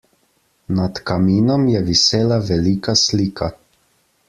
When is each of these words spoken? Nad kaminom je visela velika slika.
Nad 0.77 1.01
kaminom 1.09 1.67
je 1.73 1.83
visela 1.91 2.41
velika 2.49 2.99
slika. 3.05 3.53